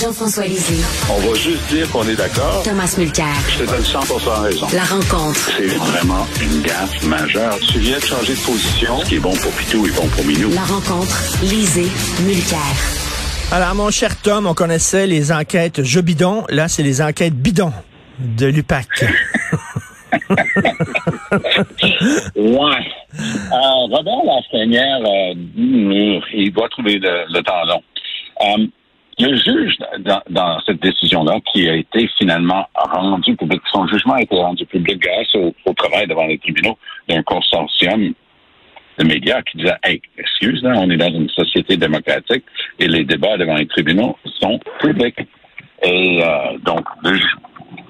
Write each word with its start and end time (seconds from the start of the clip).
Jean-François 0.00 0.44
Lisée. 0.44 0.84
On 1.10 1.18
va 1.28 1.34
juste 1.34 1.66
dire 1.70 1.90
qu'on 1.90 2.06
est 2.06 2.14
d'accord. 2.14 2.62
Thomas 2.62 2.94
Mulcair. 2.96 3.26
Je 3.48 3.64
te 3.64 3.70
donne 3.70 3.82
100% 3.82 4.42
raison. 4.42 4.66
La 4.72 4.84
rencontre. 4.84 5.50
C'est 5.56 5.66
vraiment 5.66 6.24
une 6.40 6.62
gaffe 6.62 7.02
majeure. 7.04 7.58
Tu 7.72 7.80
viens 7.80 7.98
de 7.98 8.04
changer 8.04 8.34
de 8.34 8.40
position. 8.40 9.00
Ce 9.00 9.08
qui 9.08 9.16
est 9.16 9.20
bon 9.20 9.34
pour 9.34 9.50
Pitou 9.52 9.86
est 9.86 9.96
bon 9.96 10.06
pour 10.08 10.24
Minou. 10.24 10.50
La 10.50 10.62
rencontre. 10.62 11.16
Lisée. 11.42 11.88
Mulcair. 12.24 12.58
Alors, 13.50 13.74
mon 13.74 13.90
cher 13.90 14.20
Tom, 14.22 14.46
on 14.46 14.54
connaissait 14.54 15.08
les 15.08 15.32
enquêtes 15.32 15.82
Je 15.82 15.98
bidon. 16.00 16.44
Là, 16.48 16.68
c'est 16.68 16.84
les 16.84 17.02
enquêtes 17.02 17.34
bidon 17.34 17.72
de 18.20 18.46
l'UPAC. 18.46 18.86
ouais. 22.36 22.84
Euh, 23.16 23.86
Robert 23.90 24.22
Lafrenière, 24.24 25.00
euh, 25.04 25.34
il 26.34 26.52
doit 26.54 26.68
trouver 26.68 26.98
le, 26.98 27.24
le 27.32 27.42
temps 27.42 27.64
long. 27.66 27.82
Euh, 28.42 28.66
le 29.26 29.36
juge, 29.36 29.74
dans, 30.00 30.20
dans 30.30 30.60
cette 30.60 30.80
décision-là, 30.80 31.38
qui 31.52 31.68
a 31.68 31.74
été 31.74 32.08
finalement 32.18 32.66
rendu 32.74 33.34
public, 33.36 33.60
son 33.72 33.86
jugement 33.88 34.14
a 34.14 34.22
été 34.22 34.36
rendu 34.36 34.64
public 34.66 34.98
grâce 35.00 35.34
au, 35.34 35.54
au 35.64 35.72
travail 35.74 36.06
devant 36.06 36.26
les 36.26 36.38
tribunaux 36.38 36.78
d'un 37.08 37.22
consortium 37.22 38.12
de 38.98 39.04
médias 39.04 39.42
qui 39.42 39.58
disait 39.58 39.76
Hey, 39.84 40.00
excuse, 40.18 40.62
là, 40.62 40.72
on 40.76 40.88
est 40.90 40.96
dans 40.96 41.08
une 41.10 41.28
société 41.30 41.76
démocratique 41.76 42.44
et 42.78 42.86
les 42.88 43.04
débats 43.04 43.36
devant 43.36 43.56
les 43.56 43.66
tribunaux 43.66 44.16
sont 44.40 44.58
publics. 44.80 45.18
Et 45.82 46.20
euh, 46.24 46.58
donc, 46.64 46.84
le, 47.04 47.14
ju- 47.14 47.36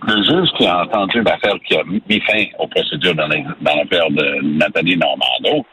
le 0.07 0.23
juge 0.23 0.49
qui 0.57 0.67
a 0.67 0.83
entendu 0.83 1.23
l'affaire, 1.23 1.55
qui 1.67 1.75
a 1.77 1.83
mis 1.85 2.21
fin 2.21 2.45
aux 2.59 2.67
procédures 2.69 3.15
dans 3.15 3.27
l'affaire 3.29 4.11
de 4.11 4.43
Nathalie 4.43 4.97
Normando, 4.97 5.65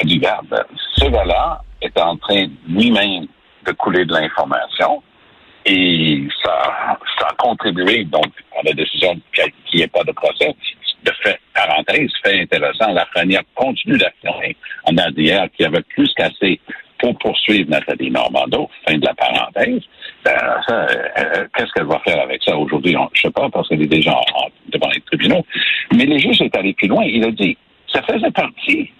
a 0.00 0.04
dit 0.04 0.14
Regarde, 0.16 0.64
ce 0.96 1.04
gars-là 1.06 1.60
est 1.80 1.96
en 2.00 2.16
train 2.16 2.46
lui-même 2.68 3.26
de 3.66 3.72
couler 3.72 4.04
de 4.04 4.12
l'information 4.12 5.02
et 5.64 6.26
ça, 6.42 6.98
a 7.28 7.34
contribué 7.38 8.04
donc 8.04 8.26
à 8.58 8.62
la 8.64 8.72
décision 8.72 9.16
qu'il 9.32 9.78
n'y 9.78 9.82
ait 9.82 9.88
pas 9.88 10.02
de 10.04 10.12
procès. 10.12 10.54
De 11.04 11.12
fait, 11.22 11.38
parenthèse, 11.54 12.10
fait 12.24 12.40
intéressant, 12.40 12.88
la 12.88 12.94
Lafrenière 12.94 13.42
continue 13.54 13.98
d'affirmer 13.98 14.56
en 14.84 14.96
hier 15.16 15.48
qu'il 15.52 15.64
y 15.64 15.66
avait 15.66 15.82
plus 15.82 16.12
qu'assez 16.14 16.60
pour 16.98 17.16
poursuivre 17.18 17.68
Nathalie 17.68 18.10
Normando, 18.10 18.70
fin 18.86 18.96
de 18.96 19.04
la 19.04 19.14
parenthèse. 19.14 19.82
Euh, 20.28 20.30
euh, 20.70 21.46
qu'est-ce 21.56 21.72
qu'elle 21.72 21.86
va 21.86 21.98
faire 22.00 22.20
avec 22.20 22.40
ça 22.44 22.56
aujourd'hui? 22.56 22.96
Je 23.14 23.22
sais 23.22 23.30
pas, 23.30 23.48
parce 23.50 23.68
qu'elle 23.68 23.82
est 23.82 23.86
déjà 23.86 24.16
devant 24.68 24.88
les 24.90 25.00
tribunaux. 25.00 25.44
Mais 25.92 26.06
le 26.06 26.18
juge 26.18 26.40
est 26.40 26.56
allé 26.56 26.72
plus 26.74 26.86
loin. 26.86 27.04
Il 27.04 27.24
a 27.24 27.32
dit, 27.32 27.56
ça 27.92 28.02
faisait 28.02 28.30
partie 28.30 28.92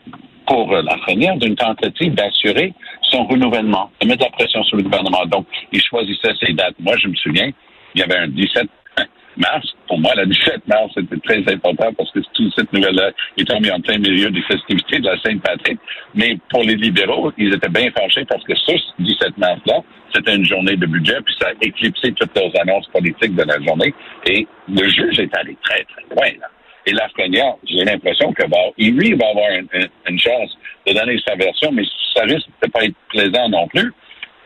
pour 0.46 0.72
euh, 0.72 0.82
Lafrenière 0.82 1.36
d'une 1.36 1.56
tentative 1.56 2.14
d'assurer 2.14 2.72
son 3.10 3.24
renouvellement, 3.24 3.90
de 4.00 4.08
mettre 4.08 4.24
la 4.24 4.30
pression 4.30 4.62
sur 4.64 4.76
le 4.76 4.84
gouvernement. 4.84 5.24
Donc, 5.26 5.46
il 5.72 5.80
choisissait 5.82 6.32
ses 6.40 6.52
dates. 6.52 6.74
Moi, 6.80 6.96
je 6.98 7.08
me 7.08 7.14
souviens, 7.14 7.50
il 7.94 8.00
y 8.00 8.02
avait 8.02 8.18
un 8.18 8.28
17 8.28 8.68
mars. 9.36 9.66
Pour 9.86 9.98
moi, 9.98 10.12
le 10.16 10.26
17 10.26 10.66
mars, 10.66 10.90
c'était 10.94 11.18
très 11.18 11.52
important 11.52 11.92
parce 11.96 12.10
que 12.12 12.20
toute 12.32 12.54
cette 12.54 12.72
nouvelle-là 12.72 13.10
est 13.36 13.44
tombée 13.44 13.70
en 13.70 13.80
plein 13.80 13.98
milieu 13.98 14.30
des 14.30 14.42
festivités 14.42 14.98
de 14.98 15.06
la 15.06 15.20
Sainte-Patrick. 15.20 15.78
Mais 16.14 16.38
pour 16.50 16.62
les 16.62 16.76
libéraux, 16.76 17.32
ils 17.36 17.52
étaient 17.52 17.68
bien 17.68 17.90
fâchés 17.90 18.24
parce 18.24 18.44
que 18.44 18.54
ce 18.54 18.72
17 18.98 19.38
mars-là, 19.38 19.80
c'était 20.14 20.36
une 20.36 20.44
journée 20.44 20.76
de 20.76 20.86
budget, 20.86 21.18
puis 21.24 21.34
ça 21.40 21.48
a 21.48 21.52
éclipsé 21.60 22.12
toutes 22.12 22.36
leurs 22.36 22.52
annonces 22.60 22.86
politiques 22.88 23.34
de 23.34 23.44
la 23.44 23.60
journée. 23.60 23.94
Et 24.26 24.46
le 24.68 24.88
juge 24.88 25.18
est 25.18 25.34
allé 25.36 25.56
très, 25.62 25.84
très 25.84 26.02
loin, 26.14 26.28
là. 26.40 26.48
Et 26.86 26.92
Lafrenière, 26.92 27.54
j'ai 27.68 27.84
l'impression 27.84 28.32
que 28.32 28.42
il, 28.78 28.96
lui, 28.96 29.08
il 29.10 29.16
va 29.16 29.28
avoir 29.28 29.50
une, 29.52 29.68
une- 29.72 29.88
une 30.08 30.18
chance 30.18 30.50
de 30.86 30.92
donner 30.92 31.16
sa 31.26 31.36
version, 31.36 31.70
mais 31.72 31.84
ça 32.14 32.22
risque 32.24 32.48
de 32.62 32.68
pas 32.70 32.84
être 32.84 32.96
plaisant 33.08 33.48
non 33.48 33.68
plus, 33.68 33.92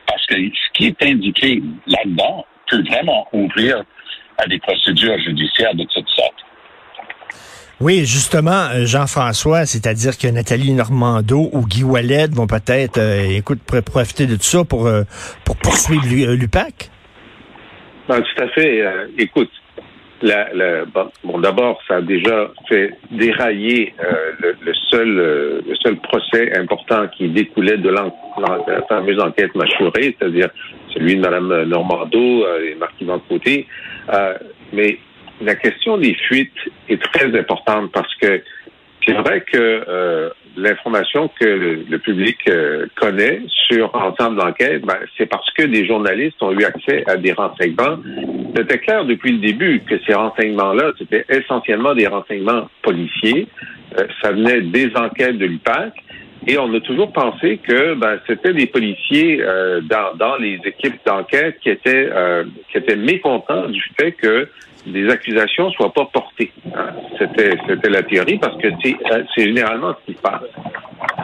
parce 0.07 0.25
que 0.27 0.35
ce 0.35 0.73
qui 0.75 0.87
est 0.89 1.03
indiqué 1.03 1.63
là-dedans 1.87 2.45
peut 2.69 2.83
vraiment 2.89 3.27
ouvrir 3.33 3.83
à 4.39 4.47
des 4.47 4.59
procédures 4.59 5.19
judiciaires 5.21 5.75
de 5.75 5.85
toutes 5.85 6.09
sortes. 6.09 6.35
Oui, 7.81 8.05
justement, 8.07 8.69
euh, 8.73 8.87
Jean-François, 8.87 9.67
c'est-à-dire 9.67 10.17
que 10.17 10.29
Nathalie 10.29 10.73
Normando 10.73 11.51
ou 11.53 11.67
Guy 11.67 11.85
Wallet 11.85 12.27
vont 12.33 12.47
peut-être, 12.47 12.99
euh, 12.99 13.37
écoute, 13.37 13.61
profiter 13.63 14.27
de 14.27 14.37
tout 14.37 14.43
ça 14.45 14.65
pour, 14.65 14.87
euh, 14.87 15.03
pour 15.45 15.57
poursuivre 15.57 16.05
l'U- 16.07 16.37
l'UPAC? 16.37 16.91
Ben, 18.09 18.21
tout 18.23 18.43
à 18.43 18.49
fait. 18.49 18.81
Euh, 18.81 19.09
écoute, 19.19 19.51
la, 20.23 20.85
bon, 21.25 21.39
d'abord, 21.39 21.81
ça 21.87 21.97
a 21.97 22.01
déjà 22.01 22.51
fait 22.69 22.93
dérailler 23.11 23.93
euh, 24.03 24.55
le, 24.63 24.75
seul 24.91 25.19
euh, 25.19 25.61
le 25.67 25.75
seul 25.77 25.97
procès 25.97 26.57
important 26.57 27.07
qui 27.09 27.29
découlait 27.29 27.77
de 27.77 27.91
la 27.91 28.11
fameuse 28.89 29.21
enquête 29.21 29.55
mâchurée, 29.55 30.17
c'est-à-dire 30.19 30.49
celui 30.95 31.17
de 31.17 31.21
Mme 31.21 31.65
Normando 31.65 32.19
euh, 32.19 32.71
et 32.71 32.75
Marquis 32.77 33.05
Van 33.05 33.19
Côté. 33.19 33.67
Mais 34.73 34.99
la 35.41 35.55
question 35.55 35.99
des 35.99 36.15
fuites 36.15 36.53
est 36.89 37.01
très 37.13 37.39
importante 37.39 37.93
parce 37.93 38.15
que 38.17 38.43
c'est 39.07 39.15
vrai 39.15 39.43
que 39.43 40.33
l'information 40.57 41.29
que 41.39 41.85
le, 41.89 41.99
public 41.99 42.39
connaît 42.97 43.43
sur 43.69 43.93
l'ensemble 43.95 44.37
de 44.37 44.43
l'enquête, 44.43 44.83
ben, 44.83 44.97
c'est 45.17 45.27
parce 45.27 45.49
que 45.53 45.65
des 45.65 45.87
journalistes 45.87 46.43
ont 46.43 46.53
eu 46.53 46.65
accès 46.65 47.05
à 47.07 47.17
des 47.17 47.33
renseignements. 47.33 47.99
C'était 48.57 48.79
clair 48.79 49.05
depuis 49.05 49.33
le 49.33 49.39
début 49.39 49.83
que 49.87 49.97
ces 50.07 50.15
renseignements-là, 50.15 50.93
c'était 50.99 51.27
essentiellement 51.29 51.95
des 51.95 52.07
renseignements 52.07 52.71
policiers. 52.83 53.49
Euh, 53.99 54.07
ça 54.23 54.33
venait 54.33 54.63
des 54.63 54.91
enquêtes 54.97 55.37
de 55.37 55.45
l'UPAC. 55.45 55.93
Et 56.47 56.59
on 56.59 56.73
a 56.73 56.81
toujours 56.81 57.13
pensé 57.13 57.59
que 57.59 57.95
ben, 57.95 58.19
c'était 58.27 58.55
des 58.55 58.67
policiers 58.67 59.43
euh, 59.43 59.81
dans, 59.83 60.37
les 60.37 60.59
équipes 60.65 60.99
d'enquête 61.05 61.59
qui 61.61 61.71
étaient 61.71 62.09
euh, 62.11 62.45
qui 62.71 62.79
étaient 62.79 62.97
mécontents 62.97 63.69
du 63.69 63.83
fait 63.99 64.13
que 64.13 64.49
des 64.87 65.09
accusations 65.11 65.71
soient 65.73 65.93
pas 65.93 66.07
portées. 66.13 66.53
hein. 66.75 66.91
C'était 67.19 67.51
c'était 67.69 67.91
la 67.91 68.03
théorie 68.03 68.39
parce 68.39 68.57
que 68.61 68.69
c'est 68.83 68.97
euh, 69.13 69.23
c'est 69.35 69.45
généralement 69.45 69.95
ce 70.01 70.13
qui 70.13 70.17
se 70.17 70.23
passe. 70.23 70.43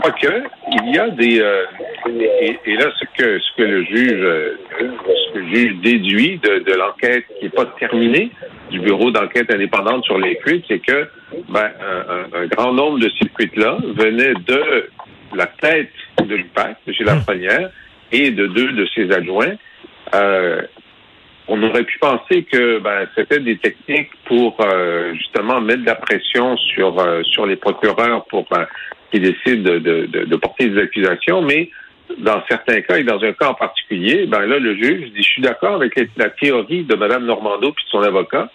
Quoique, 0.02 0.42
il 0.84 0.94
y 0.94 0.98
a 0.98 1.08
des 1.10 1.40
euh, 1.40 1.64
et, 2.08 2.58
et 2.66 2.76
là 2.76 2.86
ce 2.98 3.04
que 3.16 3.38
ce 3.38 3.56
que 3.56 3.62
le 3.62 3.84
juge 3.84 4.12
euh, 4.20 4.56
ce 4.78 5.32
que 5.32 5.38
le 5.38 5.48
juge 5.54 5.76
déduit 5.82 6.38
de, 6.38 6.58
de 6.58 6.72
l'enquête 6.74 7.24
qui 7.38 7.44
n'est 7.44 7.50
pas 7.50 7.66
terminée 7.78 8.30
du 8.70 8.80
bureau 8.80 9.10
d'enquête 9.10 9.52
indépendante 9.52 10.04
sur 10.04 10.18
les 10.18 10.36
fuites, 10.44 10.64
c'est 10.68 10.78
que 10.80 11.06
ben, 11.50 11.70
un, 11.80 12.38
un- 12.38 12.42
un 12.42 12.46
grand 12.46 12.72
nombre 12.72 12.98
de 12.98 13.10
ces 13.20 13.28
fuites-là 13.36 13.76
venaient 13.96 14.34
de 14.46 14.88
la 15.34 15.46
tête 15.46 15.90
de 16.26 16.34
l'UPAC, 16.34 16.76
M. 16.86 16.94
Lafrenière, 17.00 17.70
et 18.12 18.30
de 18.30 18.46
deux 18.46 18.72
de 18.72 18.86
ses 18.94 19.10
adjoints. 19.12 19.54
Euh, 20.14 20.62
on 21.54 21.62
aurait 21.64 21.84
pu 21.84 21.98
penser 21.98 22.44
que 22.44 22.78
ben, 22.78 23.06
c'était 23.14 23.40
des 23.40 23.58
techniques 23.58 24.08
pour 24.24 24.56
euh, 24.64 25.12
justement 25.12 25.60
mettre 25.60 25.82
de 25.82 25.86
la 25.86 25.96
pression 25.96 26.56
sur 26.56 26.98
euh, 26.98 27.22
sur 27.24 27.44
les 27.44 27.56
procureurs 27.56 28.24
pour 28.24 28.46
ben, 28.50 28.66
qu'ils 29.10 29.20
décident 29.20 29.62
de, 29.62 30.36
porter 30.36 30.70
des 30.70 30.80
accusations, 30.80 31.42
mais 31.42 31.68
dans 32.16 32.42
certains 32.48 32.80
cas 32.80 32.96
et 32.96 33.04
dans 33.04 33.22
un 33.22 33.34
cas 33.34 33.50
en 33.50 33.54
particulier, 33.54 34.24
ben 34.24 34.46
là 34.46 34.58
le 34.58 34.74
juge 34.76 35.10
dit 35.12 35.22
je 35.22 35.28
suis 35.28 35.42
d'accord 35.42 35.74
avec 35.74 35.92
la, 36.16 36.30
théorie 36.30 36.84
de 36.84 36.94
Mme 36.94 37.26
Normando 37.26 37.70
puis 37.72 37.84
de 37.84 37.90
son 37.90 38.00
avocat. 38.00 38.50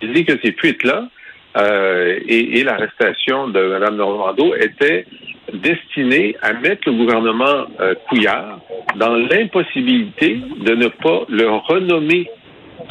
Il 0.00 0.12
dit 0.12 0.24
que 0.24 0.38
ces 0.40 0.52
fuites-là 0.52 1.08
euh, 1.56 2.20
et, 2.28 2.62
l'arrestation 2.62 3.48
de 3.48 3.60
Mme 3.60 3.96
Normando 3.96 4.54
étaient 4.54 5.04
destinées 5.52 6.36
à 6.42 6.52
mettre 6.54 6.82
le 6.88 6.92
gouvernement 6.92 7.66
euh, 7.80 7.94
Couillard 8.08 8.58
dans 8.96 9.14
l'impossibilité 9.14 10.40
de 10.60 10.74
ne 10.74 10.88
pas 10.88 11.22
le 11.28 11.48
renommer 11.48 12.28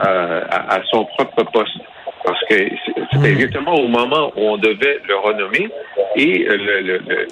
euh, 0.05 0.41
à, 0.49 0.75
à 0.75 0.83
son 0.91 1.05
propre 1.05 1.43
poste. 1.51 1.77
Parce 2.25 2.39
que 2.49 2.55
c'était 3.11 3.31
exactement 3.31 3.73
au 3.75 3.87
moment 3.89 4.31
où 4.37 4.41
on 4.41 4.57
devait 4.57 4.99
le 5.07 5.15
renommer 5.17 5.67
et 6.15 6.47
euh, 6.47 6.55
le, 6.57 6.81
le, 6.81 6.97
le, 7.07 7.27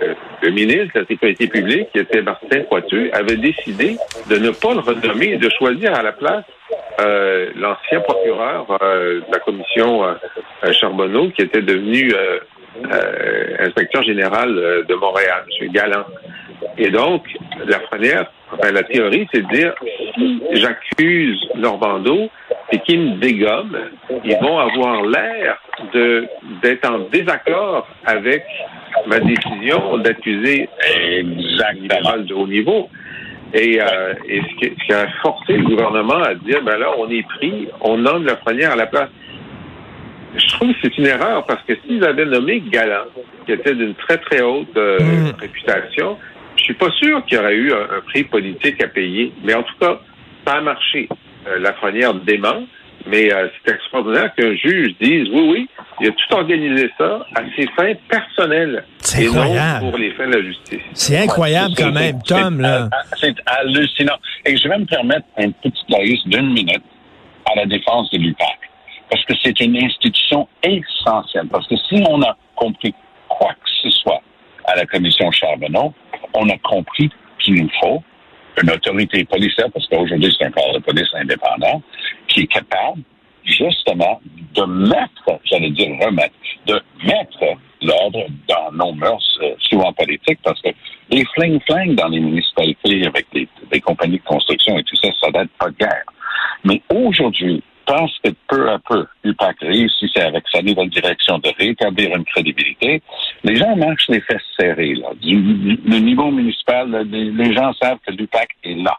le- 0.00 0.16
le 0.42 0.50
ministre 0.50 0.92
de 0.94 1.00
la 1.00 1.06
Sécurité 1.06 1.46
publique, 1.48 1.88
qui 1.92 1.98
était 1.98 2.20
Martin 2.22 2.60
Poiteux, 2.68 3.08
avait 3.12 3.36
décidé 3.36 3.96
de 4.28 4.36
ne 4.36 4.50
pas 4.50 4.74
le 4.74 4.80
renommer 4.80 5.32
et 5.32 5.36
de 5.38 5.48
choisir 5.58 5.94
à 5.94 6.02
la 6.02 6.12
place 6.12 6.44
l'ancien 7.56 8.00
procureur 8.00 8.66
de 8.80 9.22
la 9.32 9.38
commission 9.40 10.02
Charbonneau, 10.72 11.30
qui 11.30 11.42
était 11.42 11.62
devenu 11.62 12.12
inspecteur 13.60 14.02
général 14.02 14.56
euh, 14.56 14.84
de 14.84 14.94
Montréal, 14.94 15.44
M. 15.60 15.72
Galland. 15.72 16.04
Et 16.78 16.90
donc, 16.90 17.22
la 17.66 17.78
première, 17.80 18.30
enfin, 18.52 18.72
la 18.72 18.82
théorie, 18.82 19.26
c'est 19.32 19.42
de 19.42 19.54
dire 19.54 19.74
j'accuse 20.52 21.38
Normando 21.56 22.30
et 22.72 22.78
qu'il 22.80 23.00
me 23.00 23.16
dégomme, 23.16 23.76
ils 24.24 24.36
vont 24.38 24.58
avoir 24.58 25.02
l'air 25.04 25.58
de 25.92 26.26
d'être 26.62 26.88
en 26.90 27.00
désaccord 27.10 27.86
avec 28.04 28.44
ma 29.06 29.20
décision 29.20 29.98
d'accuser 29.98 30.68
libéral 31.74 32.24
de 32.24 32.34
haut 32.34 32.46
niveau. 32.46 32.88
Et, 33.54 33.80
euh, 33.80 34.14
et 34.28 34.40
ce, 34.40 34.56
qui, 34.58 34.74
ce 34.80 34.86
qui 34.86 34.92
a 34.92 35.06
forcé 35.22 35.52
le 35.52 35.64
gouvernement 35.64 36.20
à 36.20 36.34
dire, 36.34 36.62
ben 36.62 36.78
là, 36.78 36.90
on 36.98 37.08
est 37.08 37.26
pris, 37.26 37.68
on 37.80 37.96
nomme 37.96 38.24
la 38.26 38.34
première 38.36 38.72
à 38.72 38.76
la 38.76 38.86
place. 38.86 39.08
Je 40.36 40.46
trouve 40.54 40.72
que 40.72 40.78
c'est 40.82 40.98
une 40.98 41.06
erreur 41.06 41.44
parce 41.46 41.62
que 41.66 41.74
s'ils 41.86 42.04
avaient 42.04 42.24
nommé 42.26 42.62
Galland, 42.70 43.06
qui 43.46 43.52
était 43.52 43.74
d'une 43.74 43.94
très, 43.94 44.18
très 44.18 44.42
haute 44.42 44.76
euh, 44.76 44.98
réputation, 45.38 46.18
je 46.56 46.62
suis 46.64 46.74
pas 46.74 46.90
sûr 46.92 47.24
qu'il 47.24 47.38
y 47.38 47.40
aurait 47.40 47.54
eu 47.54 47.72
un, 47.72 47.96
un 47.96 48.00
prix 48.06 48.24
politique 48.24 48.82
à 48.82 48.88
payer. 48.88 49.32
Mais 49.44 49.54
en 49.54 49.62
tout 49.62 49.74
cas, 49.80 49.98
Ça 50.46 50.54
a 50.54 50.60
marché. 50.60 51.08
Euh, 51.48 51.54
la 51.58 51.70
Lafrenière 51.70 52.14
dément, 52.14 52.62
mais 53.06 53.32
euh, 53.32 53.48
c'est 53.64 53.74
extraordinaire 53.74 54.32
qu'un 54.34 54.54
juge 54.56 54.94
dise 55.00 55.28
oui, 55.32 55.48
oui, 55.52 55.68
il 56.00 56.08
a 56.08 56.10
tout 56.10 56.34
organisé 56.34 56.90
ça 56.98 57.24
à 57.34 57.42
ses 57.56 57.66
fins 57.76 57.92
personnelles 58.08 58.84
C'est 58.98 59.24
et 59.24 59.28
incroyable. 59.28 59.84
non 59.84 59.90
pour 59.90 59.98
les 59.98 60.10
fins 60.12 60.26
de 60.26 60.36
la 60.36 60.42
justice. 60.42 60.80
C'est 60.92 61.18
incroyable 61.18 61.74
quand 61.76 61.92
même, 61.92 62.20
Tom. 62.26 62.60
Là. 62.60 62.88
C'est 63.20 63.26
c'est 63.28 63.34
hallucinant. 63.46 64.16
Et 64.44 64.56
je 64.56 64.68
vais 64.68 64.78
me 64.78 64.86
permettre 64.86 65.26
un 65.38 65.50
petit 65.50 65.84
laïus 65.88 66.20
d'une 66.26 66.52
minute 66.52 66.82
à 67.50 67.54
la 67.56 67.66
défense 67.66 68.10
de 68.10 68.18
l'UPAC. 68.18 68.58
Parce 69.10 69.24
que 69.24 69.34
c'est 69.42 69.58
une 69.60 69.76
institution 69.76 70.48
essentielle. 70.62 71.48
Parce 71.48 71.66
que 71.68 71.76
si 71.76 72.02
on 72.08 72.22
a 72.22 72.36
compris 72.54 72.94
quoi 73.28 73.52
que 73.52 73.70
ce 73.82 73.90
soit 73.90 74.20
à 74.64 74.76
la 74.76 74.86
commission 74.86 75.30
Charbonneau, 75.30 75.94
on 76.34 76.48
a 76.48 76.58
compris 76.58 77.10
qu'il 77.38 77.62
nous 77.62 77.70
faut 77.80 78.02
une 78.62 78.70
autorité 78.70 79.24
policière, 79.24 79.66
parce 79.72 79.86
qu'aujourd'hui 79.86 80.34
c'est 80.38 80.46
un 80.46 80.50
corps 80.50 80.72
de 80.72 80.78
police 80.78 81.08
indépendant, 81.14 81.82
qui 82.28 82.40
est 82.40 82.46
capable 82.46 83.02
justement 83.44 84.20
de 84.54 84.64
mettre, 84.64 85.40
j'allais 85.44 85.70
dire 85.70 85.88
remettre, 86.00 86.34
de 86.66 86.80
mettre 87.04 87.58
l'ordre 87.82 88.26
dans 88.48 88.72
nos 88.72 88.92
mœurs 88.94 89.38
euh, 89.42 89.54
souvent 89.60 89.92
politiques, 89.92 90.40
parce 90.42 90.60
que 90.62 90.70
les 91.10 91.24
fling-fling 91.36 91.94
dans 91.94 92.08
les 92.08 92.20
municipalités 92.20 93.06
avec 93.06 93.26
les, 93.32 93.46
les 93.70 93.80
compagnies 93.80 94.18
de 94.18 94.24
construction 94.24 94.78
et 94.78 94.82
tout 94.82 94.96
ça, 94.96 95.08
ça 95.20 95.30
date 95.30 95.50
pas 95.58 95.70
de 95.70 95.76
guerre. 95.76 96.04
Mais 96.64 96.82
aujourd'hui, 96.92 97.62
pense 97.86 98.12
que 98.22 98.30
peu 98.48 98.68
à 98.70 98.78
peu, 98.78 99.06
l'UPAC 99.24 99.56
réussissait 99.60 100.22
avec 100.22 100.44
sa 100.52 100.60
nouvelle 100.62 100.90
direction 100.90 101.38
de 101.38 101.50
rétablir 101.58 102.14
une 102.16 102.24
crédibilité. 102.24 103.02
Les 103.44 103.56
gens 103.56 103.74
marchent 103.76 104.08
les 104.08 104.20
fesses 104.20 104.42
serrées. 104.58 104.94
Là. 104.94 105.08
Du, 105.20 105.34
du- 105.36 105.80
le 105.84 105.98
niveau 105.98 106.30
municipal, 106.30 106.90
là, 106.90 107.02
les, 107.04 107.30
les 107.30 107.54
gens 107.54 107.72
savent 107.80 107.98
que 108.06 108.12
l'UPAC 108.12 108.48
est 108.64 108.74
là 108.74 108.98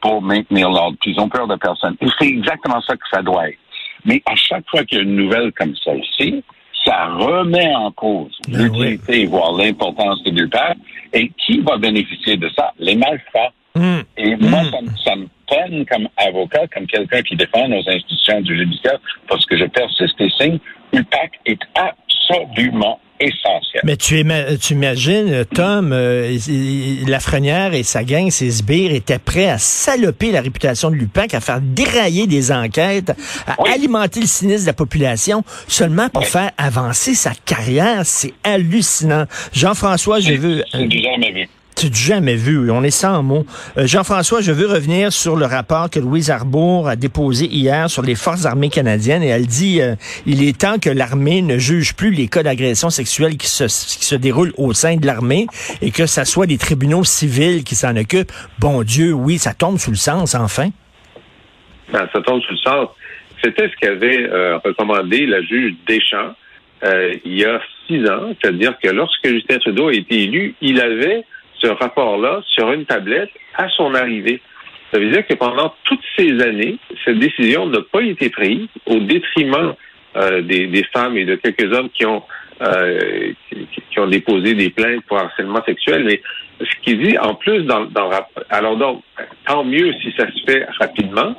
pour 0.00 0.22
maintenir 0.22 0.70
l'ordre. 0.70 0.96
Puis 1.00 1.12
ils 1.12 1.20
ont 1.20 1.28
peur 1.28 1.46
de 1.46 1.56
personne. 1.56 1.96
Et 2.00 2.06
c'est 2.18 2.28
exactement 2.28 2.80
ça 2.80 2.94
que 2.96 3.04
ça 3.12 3.22
doit 3.22 3.48
être. 3.48 3.58
Mais 4.04 4.22
à 4.26 4.34
chaque 4.34 4.68
fois 4.70 4.84
qu'il 4.84 4.98
y 4.98 5.00
a 5.00 5.04
une 5.04 5.16
nouvelle 5.16 5.52
comme 5.52 5.74
celle-ci, 5.76 6.42
ça 6.84 7.06
remet 7.06 7.72
en 7.74 7.92
cause 7.92 8.36
Ben 8.48 8.64
l'utilité, 8.64 9.26
voire 9.26 9.52
l'importance 9.52 10.22
de 10.24 10.30
l'UPAC. 10.32 10.76
Et 11.12 11.30
qui 11.44 11.60
va 11.60 11.76
bénéficier 11.76 12.36
de 12.36 12.48
ça? 12.56 12.72
Les 12.78 12.96
malfrats. 12.96 13.52
Hum. 13.74 14.02
Et 14.16 14.36
moi, 14.36 14.60
ça, 14.70 14.80
me- 14.80 14.96
ça 15.04 15.16
me 15.16 15.84
comme 15.84 16.08
avocat, 16.16 16.66
comme 16.74 16.86
quelqu'un 16.86 17.22
qui 17.22 17.36
défend 17.36 17.68
nos 17.68 17.82
institutions 17.88 18.40
du 18.40 18.56
judiciaire, 18.56 18.98
parce 19.28 19.44
que 19.46 19.56
je 19.58 19.64
persiste 19.66 20.18
et 20.20 20.30
signe, 20.40 20.58
l'UPAC 20.92 21.32
est 21.46 21.58
absolument 21.74 22.98
essentiel. 23.20 23.82
Mais 23.84 23.96
tu, 23.96 24.14
ima- 24.18 24.56
tu 24.58 24.72
imagines, 24.72 25.44
Tom, 25.54 25.92
euh, 25.92 26.36
Lafrenière 27.06 27.74
et 27.74 27.82
sa 27.82 28.02
gang, 28.02 28.30
ses 28.30 28.50
sbires, 28.50 28.92
étaient 28.94 29.18
prêts 29.18 29.48
à 29.48 29.58
saloper 29.58 30.32
la 30.32 30.40
réputation 30.40 30.90
de 30.90 30.96
l'UPAC, 30.96 31.34
à 31.34 31.40
faire 31.40 31.60
dérailler 31.60 32.26
des 32.26 32.50
enquêtes, 32.50 33.10
à 33.46 33.56
Oui. 33.62 33.70
alimenter 33.74 34.20
le 34.20 34.26
cynisme 34.26 34.62
de 34.64 34.66
la 34.68 34.72
population, 34.74 35.44
seulement 35.68 36.08
pour 36.08 36.22
Oui. 36.22 36.28
faire 36.28 36.50
avancer 36.58 37.14
sa 37.14 37.32
carrière. 37.44 38.00
C'est 38.04 38.32
hallucinant. 38.42 39.24
Jean-François, 39.52 40.20
jamais 40.20 40.36
vu. 41.30 41.48
Jamais 41.90 42.36
vu? 42.36 42.70
On 42.70 42.82
est 42.84 42.90
sans 42.90 43.22
mots. 43.22 43.44
Euh, 43.76 43.86
Jean-François, 43.86 44.40
je 44.40 44.52
veux 44.52 44.66
revenir 44.66 45.12
sur 45.12 45.36
le 45.36 45.46
rapport 45.46 45.90
que 45.90 45.98
Louise 45.98 46.30
Arbour 46.30 46.88
a 46.88 46.96
déposé 46.96 47.46
hier 47.46 47.90
sur 47.90 48.02
les 48.02 48.14
forces 48.14 48.46
armées 48.46 48.68
canadiennes 48.68 49.22
et 49.22 49.28
elle 49.28 49.46
dit 49.46 49.80
euh, 49.80 49.94
il 50.26 50.46
est 50.46 50.60
temps 50.60 50.78
que 50.78 50.90
l'armée 50.90 51.42
ne 51.42 51.58
juge 51.58 51.94
plus 51.94 52.10
les 52.10 52.28
cas 52.28 52.42
d'agression 52.42 52.90
sexuelle 52.90 53.36
qui 53.36 53.48
se, 53.48 54.14
déroulent 54.14 54.52
au 54.58 54.72
sein 54.72 54.96
de 54.96 55.06
l'armée 55.06 55.46
et 55.80 55.90
que 55.90 56.06
ça 56.06 56.24
soit 56.24 56.46
des 56.46 56.58
tribunaux 56.58 57.04
civils 57.04 57.64
qui 57.64 57.74
s'en 57.74 57.96
occupent. 57.96 58.32
Bon 58.60 58.82
Dieu, 58.82 59.12
oui, 59.12 59.38
ça 59.38 59.54
tombe 59.54 59.78
sous 59.78 59.90
le 59.90 59.96
sens, 59.96 60.34
enfin. 60.34 60.68
Ça 61.90 62.06
tombe 62.24 62.40
sous 62.42 62.52
le 62.52 62.58
sens. 62.58 62.88
C'était 63.42 63.68
ce 63.68 63.76
qu'avait 63.80 64.28
euh, 64.30 64.58
recommandé 64.58 65.26
la 65.26 65.42
juge 65.42 65.74
Deschamps 65.86 66.34
il 67.24 67.38
y 67.38 67.44
a 67.44 67.60
six 67.86 68.04
ans, 68.08 68.34
c'est-à-dire 68.40 68.76
que 68.82 68.88
lorsque 68.88 69.24
Justin 69.24 69.58
Trudeau 69.58 69.88
a 69.88 69.94
été 69.94 70.24
élu, 70.24 70.56
il 70.60 70.80
avait 70.80 71.24
ce 71.62 71.68
rapport-là 71.68 72.42
sur 72.46 72.72
une 72.72 72.84
tablette 72.84 73.30
à 73.56 73.68
son 73.70 73.94
arrivée. 73.94 74.40
Ça 74.92 74.98
veut 74.98 75.08
dire 75.08 75.26
que 75.26 75.34
pendant 75.34 75.74
toutes 75.84 76.04
ces 76.18 76.40
années, 76.42 76.76
cette 77.04 77.18
décision 77.18 77.66
n'a 77.66 77.80
pas 77.80 78.02
été 78.02 78.28
prise 78.28 78.68
au 78.86 78.98
détriment 78.98 79.74
euh, 80.16 80.42
des, 80.42 80.84
femmes 80.92 81.16
et 81.16 81.24
de 81.24 81.36
quelques 81.36 81.72
hommes 81.72 81.88
qui 81.88 82.04
ont 82.04 82.22
euh, 82.60 83.32
qui, 83.90 83.98
ont 83.98 84.06
déposé 84.06 84.54
des 84.54 84.68
plaintes 84.68 85.02
pour 85.08 85.18
harcèlement 85.18 85.64
sexuel. 85.64 86.04
Mais 86.04 86.20
ce 86.60 86.80
qui 86.82 86.96
dit 86.96 87.18
en 87.18 87.34
plus 87.34 87.62
dans, 87.62 87.80
le 87.80 88.00
rapport, 88.02 88.44
alors 88.50 88.76
donc 88.76 89.02
tant 89.46 89.64
mieux 89.64 89.92
si 90.02 90.12
ça 90.18 90.26
se 90.26 90.44
fait 90.46 90.66
rapidement, 90.78 91.34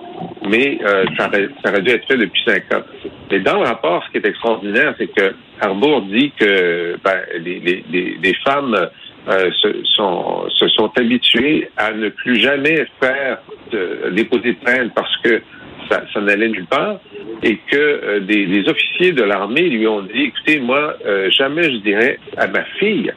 mais 0.49 0.79
euh, 0.83 1.05
ça, 1.17 1.27
aurait, 1.27 1.81
dû 1.81 1.91
être 1.91 2.07
fait 2.07 2.17
depuis 2.17 2.41
cinq 2.45 2.73
ans. 2.73 2.81
Mais 3.29 3.39
dans 3.39 3.59
le 3.59 3.67
rapport, 3.67 4.03
ce 4.05 4.11
qui 4.11 4.17
est 4.17 4.27
extraordinaire, 4.27 4.95
c'est 4.97 5.13
que 5.13 5.35
Harbour 5.61 6.01
dit 6.01 6.31
que 6.37 6.97
ben, 7.03 7.21
les 7.39 8.35
femmes 8.43 8.89
euh, 9.27 9.51
se, 9.61 9.83
sont, 9.95 10.49
se 10.49 10.67
sont 10.69 10.91
habituées 10.97 11.69
à 11.77 11.91
ne 11.91 12.09
plus 12.09 12.39
jamais 12.39 12.85
faire 13.01 13.39
de, 13.71 14.11
déposer 14.11 14.53
de 14.53 14.59
plainte 14.59 14.93
parce 14.93 15.15
que 15.17 15.41
ça, 15.89 16.03
ça 16.13 16.21
n'allait 16.21 16.49
nulle 16.49 16.65
part 16.65 16.99
et 17.41 17.57
que 17.69 17.77
euh, 17.77 18.19
des, 18.21 18.45
des 18.45 18.67
officiers 18.69 19.11
de 19.11 19.23
l'armée 19.23 19.69
lui 19.69 19.87
ont 19.87 20.01
dit 20.01 20.23
écoutez 20.23 20.59
moi 20.59 20.95
euh, 21.05 21.29
jamais 21.31 21.63
je 21.63 21.77
dirais 21.77 22.19
à 22.37 22.47
ma 22.47 22.63
fille 22.79 23.13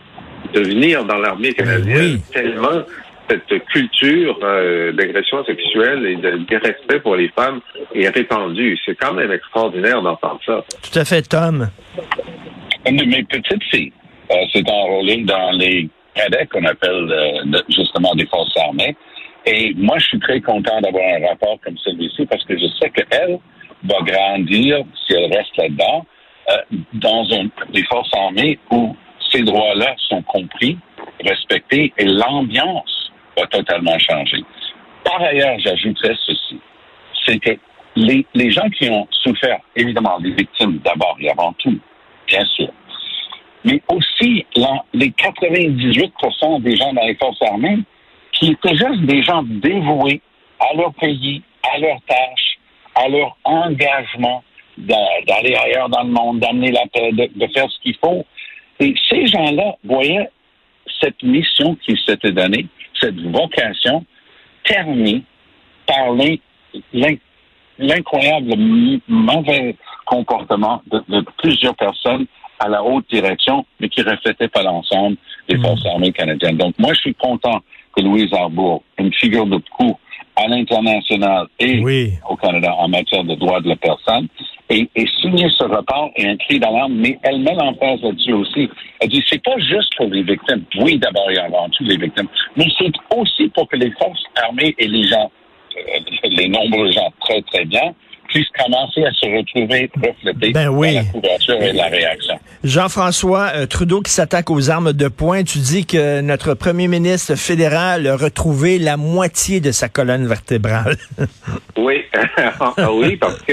de 0.52 0.60
venir 0.60 1.04
dans 1.04 1.18
l'armée 1.18 1.52
canadienne 1.52 2.14
oui. 2.14 2.20
tellement 2.32 2.82
cette 3.28 3.64
culture 3.66 4.38
euh, 4.42 4.92
d'agression 4.92 5.44
sexuelle 5.44 6.06
et 6.06 6.16
de 6.16 6.56
respect 6.56 7.00
pour 7.00 7.16
les 7.16 7.28
femmes 7.28 7.60
est 7.94 8.08
répandue. 8.08 8.78
C'est 8.84 8.94
quand 8.94 9.14
même 9.14 9.32
extraordinaire 9.32 10.02
d'entendre 10.02 10.40
ça. 10.46 10.64
Tout 10.82 10.98
à 10.98 11.04
fait, 11.04 11.22
Tom. 11.22 11.68
Une 12.88 12.96
de 12.96 13.04
mes 13.04 13.24
petites 13.24 13.62
filles 13.64 13.92
euh, 14.30 14.34
s'est 14.52 14.64
enrôlée 14.70 15.24
dans 15.24 15.50
les 15.52 15.88
cadets 16.16 16.46
qu'on 16.46 16.64
appelle 16.64 17.08
euh, 17.10 17.60
justement 17.68 18.14
des 18.14 18.26
forces 18.26 18.56
armées. 18.56 18.96
Et 19.44 19.72
moi, 19.76 19.96
je 19.98 20.06
suis 20.06 20.18
très 20.18 20.40
content 20.40 20.80
d'avoir 20.80 21.04
un 21.04 21.28
rapport 21.28 21.58
comme 21.64 21.78
celui-ci 21.78 22.26
parce 22.26 22.44
que 22.44 22.58
je 22.58 22.66
sais 22.80 22.90
qu'elle 22.90 23.38
va 23.84 23.96
grandir, 24.02 24.78
si 25.06 25.14
elle 25.14 25.32
reste 25.32 25.56
là-dedans, 25.56 26.06
euh, 26.50 26.76
dans 26.94 27.24
un, 27.32 27.48
des 27.72 27.84
forces 27.84 28.10
armées 28.14 28.58
où 28.70 28.96
ces 29.30 29.42
droits-là 29.42 29.94
sont 30.08 30.22
compris, 30.22 30.78
respectés 31.24 31.92
et 31.98 32.04
l'ambiance 32.04 33.12
va 33.36 33.46
totalement 33.46 33.98
changer. 33.98 34.42
Par 35.04 35.20
ailleurs, 35.22 35.58
j'ajouterais 35.60 36.14
ceci, 36.26 36.60
c'est 37.24 37.38
que 37.38 37.50
les, 37.96 38.26
les 38.34 38.50
gens 38.50 38.68
qui 38.70 38.88
ont 38.90 39.06
souffert, 39.10 39.58
évidemment, 39.74 40.18
les 40.20 40.32
victimes 40.32 40.78
d'abord 40.84 41.16
et 41.20 41.30
avant 41.30 41.52
tout, 41.54 41.78
bien 42.26 42.44
sûr, 42.46 42.68
mais 43.64 43.82
aussi 43.88 44.45
les 44.92 45.10
98 45.12 46.12
des 46.60 46.76
gens 46.76 46.92
dans 46.92 47.04
les 47.06 47.14
forces 47.16 47.40
armées 47.42 47.78
qui 48.32 48.50
étaient 48.52 48.76
juste 48.76 49.00
des 49.02 49.22
gens 49.22 49.42
dévoués 49.44 50.20
à 50.60 50.74
leur 50.76 50.92
pays, 50.94 51.42
à 51.62 51.78
leurs 51.78 52.00
tâches, 52.06 52.58
à 52.94 53.08
leur 53.08 53.36
engagement 53.44 54.42
d'a- 54.78 55.20
d'aller 55.26 55.54
ailleurs 55.54 55.88
dans 55.88 56.02
le 56.02 56.10
monde, 56.10 56.40
d'amener 56.40 56.70
la 56.70 56.86
paix, 56.92 57.12
de, 57.12 57.46
faire 57.48 57.70
ce 57.70 57.78
qu'il 57.80 57.96
faut. 57.96 58.24
Et 58.80 58.94
ces 59.08 59.26
gens-là 59.26 59.76
voyaient 59.84 60.28
cette 61.00 61.22
mission 61.22 61.74
qu'ils 61.76 61.98
s'étaient 62.06 62.32
donnée, 62.32 62.66
cette 63.00 63.18
vocation, 63.20 64.04
terminée 64.64 65.22
par 65.86 66.12
l'in- 66.12 66.36
l'in- 66.92 67.16
l'incroyable 67.78 68.54
mauvais 69.08 69.76
comportement 70.06 70.82
de 70.86 71.24
plusieurs 71.38 71.74
personnes 71.74 72.26
à 72.58 72.68
la 72.68 72.82
haute 72.82 73.08
direction, 73.10 73.64
mais 73.80 73.88
qui 73.88 74.00
ne 74.00 74.10
reflétait 74.10 74.48
pas 74.48 74.62
l'ensemble 74.62 75.16
des 75.48 75.58
forces 75.58 75.84
armées 75.86 76.12
canadiennes. 76.12 76.56
Donc, 76.56 76.74
moi, 76.78 76.92
je 76.94 77.00
suis 77.00 77.14
content 77.14 77.60
que 77.96 78.02
Louise 78.02 78.32
Arbour, 78.32 78.82
une 78.98 79.12
figure 79.12 79.46
de 79.46 79.58
proue 79.58 79.96
à 80.36 80.46
l'international 80.48 81.46
et 81.58 81.80
Oui. 81.82 82.12
au 82.28 82.36
Canada 82.36 82.74
en 82.76 82.88
matière 82.88 83.24
de 83.24 83.34
droits 83.34 83.60
de 83.60 83.68
la 83.70 83.76
personne, 83.76 84.28
et, 84.68 84.88
et 84.96 85.06
signer 85.20 85.48
ce 85.56 85.64
rapport 85.64 86.10
est 86.16 86.26
un 86.26 86.36
cri 86.36 86.58
d'alarme, 86.58 86.94
mais 86.94 87.18
elle 87.22 87.38
met 87.38 87.54
l'emphase 87.54 88.02
là-dessus 88.02 88.32
aussi. 88.32 88.68
Elle 89.00 89.08
dit, 89.08 89.22
c'est 89.30 89.42
pas 89.42 89.56
juste 89.58 89.94
pour 89.96 90.08
les 90.08 90.22
victimes. 90.22 90.64
Oui, 90.78 90.98
d'abord 90.98 91.30
et 91.30 91.38
avant 91.38 91.68
tout 91.70 91.84
les 91.84 91.96
victimes, 91.96 92.28
mais 92.56 92.66
c'est 92.76 92.92
aussi 93.16 93.48
pour 93.48 93.68
que 93.68 93.76
les 93.76 93.92
forces 93.92 94.22
armées 94.42 94.74
et 94.78 94.88
les 94.88 95.04
gens, 95.04 95.30
euh, 95.76 96.00
les 96.30 96.48
nombreux 96.48 96.90
gens 96.90 97.12
très, 97.20 97.40
très 97.42 97.64
bien, 97.64 97.94
puissent 98.36 98.64
commencer 98.64 99.04
à 99.04 99.12
se 99.12 99.26
retrouver 99.26 99.90
reflétés 99.96 100.52
Ben 100.52 100.68
oui. 100.68 100.94
dans 100.94 101.00
la 101.00 101.04
couverture 101.04 101.62
et 101.62 101.72
la 101.72 101.86
réaction. 101.86 102.34
Jean-François 102.64 103.52
euh, 103.54 103.66
Trudeau 103.66 104.02
qui 104.02 104.10
s'attaque 104.10 104.50
aux 104.50 104.70
armes 104.70 104.92
de 104.92 105.08
poing, 105.08 105.42
tu 105.42 105.58
dis 105.58 105.86
que 105.86 106.20
notre 106.20 106.54
premier 106.54 106.88
ministre 106.88 107.34
fédéral 107.34 108.06
a 108.06 108.16
retrouvé 108.16 108.78
la 108.78 108.96
moitié 108.96 109.60
de 109.60 109.72
sa 109.72 109.88
colonne 109.88 110.26
vertébrale. 110.26 110.96
Oui, 111.76 112.02
Ah 112.58 112.92
oui, 112.92 113.16
parce 113.16 113.40
que 113.42 113.52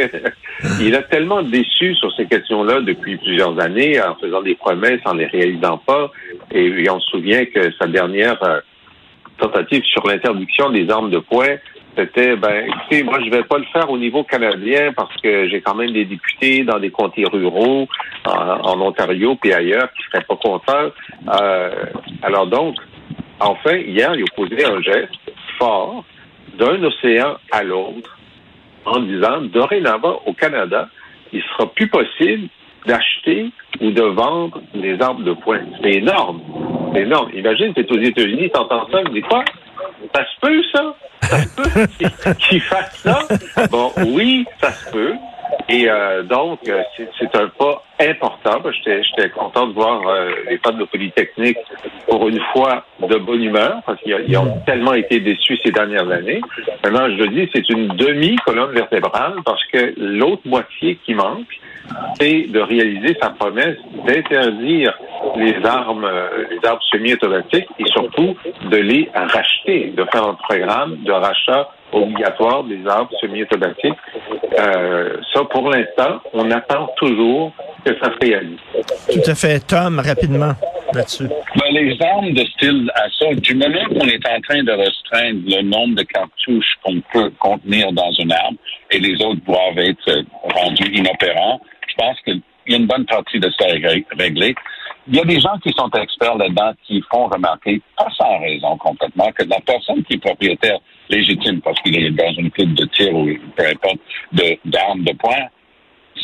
il 0.79 0.95
a 0.95 1.03
tellement 1.03 1.43
déçu 1.43 1.93
sur 1.95 2.11
ces 2.15 2.25
questions-là 2.25 2.81
depuis 2.81 3.17
plusieurs 3.17 3.59
années, 3.59 4.01
en 4.01 4.15
faisant 4.15 4.41
des 4.41 4.55
promesses, 4.55 5.01
en 5.05 5.13
les 5.13 5.25
réalisant 5.27 5.77
pas. 5.77 6.11
Et, 6.51 6.65
et 6.65 6.89
on 6.89 6.99
se 6.99 7.09
souvient 7.09 7.45
que 7.45 7.71
sa 7.79 7.87
dernière 7.87 8.41
euh, 8.43 8.59
tentative 9.37 9.83
sur 9.85 10.07
l'interdiction 10.07 10.71
des 10.71 10.89
armes 10.89 11.11
de 11.11 11.19
poing 11.19 11.57
c'était, 11.95 12.35
ben, 12.35 12.65
écoutez, 12.67 13.03
moi, 13.03 13.19
je 13.23 13.29
vais 13.29 13.43
pas 13.43 13.57
le 13.57 13.65
faire 13.65 13.89
au 13.89 13.97
niveau 13.97 14.23
canadien 14.23 14.93
parce 14.93 15.15
que 15.21 15.47
j'ai 15.49 15.61
quand 15.61 15.75
même 15.75 15.91
des 15.91 16.05
députés 16.05 16.63
dans 16.63 16.79
des 16.79 16.89
comtés 16.89 17.25
ruraux, 17.25 17.87
en, 18.25 18.81
Ontario 18.81 19.35
puis 19.35 19.53
ailleurs, 19.53 19.91
qui 19.93 20.03
seraient 20.11 20.23
pas 20.23 20.35
contents. 20.35 20.91
Euh, 21.41 21.85
alors 22.23 22.47
donc, 22.47 22.75
enfin, 23.39 23.77
hier, 23.77 24.15
il 24.15 24.25
posé 24.35 24.65
un 24.65 24.81
geste 24.81 25.31
fort 25.59 26.03
d'un 26.57 26.83
océan 26.83 27.37
à 27.51 27.63
l'autre 27.63 28.17
en 28.85 28.99
disant, 28.99 29.41
dorénavant, 29.41 30.21
au 30.25 30.33
Canada, 30.33 30.89
il 31.31 31.41
sera 31.41 31.67
plus 31.67 31.87
possible 31.87 32.49
d'acheter 32.85 33.49
ou 33.81 33.91
de 33.91 34.03
vendre 34.03 34.61
des 34.73 34.99
arbres 35.01 35.23
de 35.23 35.33
poing. 35.33 35.61
C'est 35.81 35.93
énorme. 35.93 36.41
C'est 36.93 37.01
énorme. 37.01 37.29
Imagine, 37.33 37.71
c'est 37.75 37.89
aux 37.91 37.99
États-Unis, 37.99 38.49
t'entends 38.51 38.87
ça, 38.91 39.03
dis 39.11 39.21
quoi? 39.21 39.43
Ça 40.13 40.25
se 40.25 40.39
peut, 40.41 40.63
ça? 40.73 40.95
Ça 41.21 41.37
se 41.39 41.55
peut 41.55 42.33
qu'ils 42.39 42.61
fassent 42.61 42.97
ça? 42.97 43.19
Bon, 43.69 43.91
oui, 44.05 44.45
ça 44.61 44.71
se 44.71 44.91
peut. 44.91 45.13
Et 45.69 45.89
euh, 45.89 46.23
donc, 46.23 46.59
euh, 46.67 46.81
c'est 46.97 47.35
un 47.35 47.47
pas 47.47 47.83
important. 47.99 48.61
J'étais 48.85 49.29
content 49.29 49.67
de 49.67 49.73
voir 49.73 50.05
euh, 50.07 50.31
les 50.49 50.57
femmes 50.57 50.77
de 50.77 50.85
Polytechnique 50.85 51.57
pour 52.07 52.27
une 52.27 52.39
fois 52.51 52.85
de 52.99 53.15
bonne 53.17 53.43
humeur, 53.43 53.81
parce 53.85 54.01
qu'ils 54.01 54.37
ont 54.37 54.59
tellement 54.65 54.93
été 54.93 55.19
déçus 55.19 55.59
ces 55.63 55.71
dernières 55.71 56.09
années. 56.09 56.41
Maintenant, 56.83 57.09
je 57.09 57.23
le 57.23 57.27
dis, 57.29 57.49
c'est 57.53 57.67
une 57.69 57.87
demi-colonne 57.89 58.73
vertébrale, 58.73 59.35
parce 59.45 59.63
que 59.71 59.93
l'autre 59.97 60.41
moitié 60.45 60.97
qui 61.05 61.13
manque, 61.13 61.47
c'est 62.19 62.47
de 62.47 62.59
réaliser 62.59 63.15
sa 63.21 63.29
promesse 63.29 63.77
d'interdire 64.05 64.93
les 65.35 65.55
armes, 65.65 66.09
les 66.49 66.67
armes 66.67 66.79
semi-automatiques 66.91 67.67
et 67.79 67.85
surtout 67.87 68.35
de 68.69 68.77
les 68.77 69.09
racheter, 69.13 69.93
de 69.95 70.05
faire 70.11 70.27
un 70.27 70.35
programme 70.35 70.97
de 71.03 71.11
rachat 71.11 71.69
obligatoire 71.93 72.63
des 72.63 72.85
armes 72.87 73.07
semi-automatiques. 73.21 73.93
Euh, 74.59 75.17
ça, 75.33 75.43
pour 75.45 75.69
l'instant, 75.69 76.21
on 76.33 76.49
attend 76.51 76.89
toujours 76.97 77.53
que 77.85 77.91
ça 77.99 78.11
se 78.11 78.25
réalise. 78.25 78.59
Tout 79.11 79.29
à 79.29 79.35
fait. 79.35 79.59
Tom, 79.59 79.99
rapidement 79.99 80.53
là-dessus. 80.93 81.27
Ben, 81.27 81.71
les 81.71 81.97
armes 82.01 82.33
de 82.33 82.45
style 82.45 82.91
assaut, 82.95 83.33
du 83.35 83.55
moment 83.55 83.85
qu'on 83.89 84.07
est 84.07 84.27
en 84.27 84.39
train 84.41 84.63
de 84.63 84.71
restreindre 84.71 85.41
le 85.47 85.61
nombre 85.63 85.95
de 85.95 86.03
cartouches 86.03 86.75
qu'on 86.83 87.01
peut 87.11 87.31
contenir 87.39 87.91
dans 87.93 88.11
une 88.11 88.31
arme 88.31 88.55
et 88.91 88.99
les 88.99 89.13
autres 89.25 89.41
doivent 89.45 89.77
être 89.77 90.23
rendus 90.43 90.91
inopérants, 90.93 91.61
je 91.93 92.03
pense 92.03 92.19
qu'il 92.21 92.41
y 92.67 92.73
a 92.73 92.77
une 92.77 92.87
bonne 92.87 93.05
partie 93.05 93.39
de 93.39 93.49
ça 93.57 93.65
réglé. 94.17 94.55
Il 95.07 95.15
y 95.15 95.19
a 95.19 95.25
des 95.25 95.39
gens 95.39 95.57
qui 95.61 95.71
sont 95.73 95.89
experts 95.89 96.35
là-dedans 96.35 96.71
qui 96.87 97.03
font 97.11 97.27
remarquer, 97.27 97.81
pas 97.97 98.07
sans 98.17 98.39
raison 98.39 98.77
complètement, 98.77 99.31
que 99.33 99.43
la 99.43 99.59
personne 99.61 100.03
qui 100.03 100.13
est 100.13 100.25
propriétaire 100.25 100.79
légitime 101.09 101.59
parce 101.61 101.79
qu'il 101.81 101.95
est 101.95 102.11
dans 102.11 102.33
une 102.33 102.49
club 102.51 102.73
de 102.73 102.85
tir 102.85 103.13
ou 103.13 103.27
peu 103.55 103.65
importe 103.65 103.99
d'armes 104.65 105.03
de, 105.03 105.11
de 105.11 105.17
poing, 105.17 105.47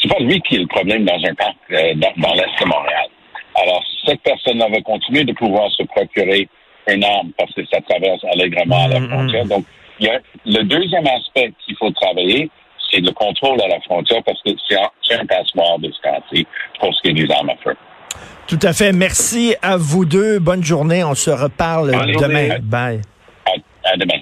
c'est 0.02 0.10
pas 0.10 0.20
lui 0.20 0.40
qui 0.42 0.56
est 0.56 0.60
le 0.60 0.68
problème 0.68 1.06
dans 1.06 1.22
un 1.24 1.34
parc 1.34 1.58
euh, 1.72 1.94
dans, 1.96 2.34
l'Est 2.34 2.62
de 2.62 2.66
Montréal. 2.66 3.08
Alors, 3.56 3.84
cette 4.06 4.22
personne-là 4.22 4.68
va 4.70 4.82
continuer 4.82 5.26
de 5.26 5.34
pouvoir 5.34 5.70
se 5.72 5.84
procurer 5.84 6.48
une 6.88 7.04
arme 7.04 7.32
parce 7.38 7.54
que 7.54 7.66
ça 7.66 7.82
traverse 7.82 8.24
allègrement 8.32 8.88
la 8.88 9.00
mm-hmm. 9.00 9.10
frontière. 9.10 9.46
Donc, 9.46 9.66
il 10.00 10.06
y 10.08 10.10
a 10.10 10.20
le 10.46 10.64
deuxième 10.64 11.06
aspect 11.08 11.52
qu'il 11.66 11.76
faut 11.76 11.92
travailler, 11.92 12.50
c'est 12.92 13.02
le 13.02 13.12
contrôle 13.12 13.62
à 13.62 13.68
la 13.68 13.80
frontière 13.82 14.22
parce 14.26 14.42
que 14.44 14.52
c'est 14.68 15.16
un 15.16 15.26
passoire 15.26 15.80
de 15.80 15.92
ce 15.92 16.02
quartier 16.02 16.46
pour 16.80 16.94
ce 16.94 17.02
qui 17.02 17.10
est 17.10 17.14
des 17.26 17.32
armes 17.34 17.50
à 17.50 17.56
feu. 17.64 17.76
Tout 18.48 18.60
à 18.64 18.74
fait. 18.74 18.92
Merci 18.92 19.56
à 19.62 19.78
vous 19.78 20.06
deux. 20.06 20.40
Bonne 20.40 20.64
journée. 20.64 21.04
On 21.04 21.14
se 21.16 21.30
reparle 21.30 21.92
demain. 21.92 22.58
Bye. 22.62 23.02
à, 23.46 23.92
à 23.92 23.98
demain. 23.98 24.16